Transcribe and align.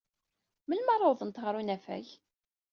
Melmi 0.67 0.91
ara 0.93 1.05
awḍent 1.07 1.41
ɣer 1.43 1.53
unafag? 1.59 2.07